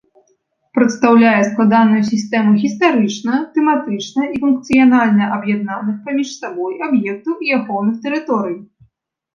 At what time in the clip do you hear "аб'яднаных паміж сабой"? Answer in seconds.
5.37-6.73